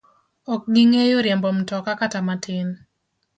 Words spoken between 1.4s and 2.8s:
mtoka kata matin.